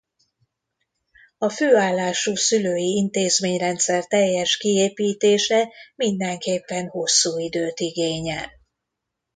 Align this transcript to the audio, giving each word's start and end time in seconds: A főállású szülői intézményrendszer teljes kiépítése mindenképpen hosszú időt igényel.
A 1.37 1.49
főállású 1.49 2.35
szülői 2.35 2.95
intézményrendszer 2.97 4.05
teljes 4.07 4.57
kiépítése 4.57 5.73
mindenképpen 5.95 6.87
hosszú 6.87 7.37
időt 7.39 7.79
igényel. 7.79 8.51